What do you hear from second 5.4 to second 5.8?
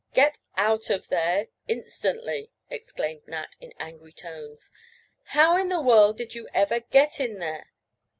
in the